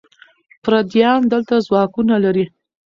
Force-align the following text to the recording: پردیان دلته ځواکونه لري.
پردیان 0.63 1.21
دلته 1.33 1.55
ځواکونه 1.67 2.15
لري. 2.23 2.45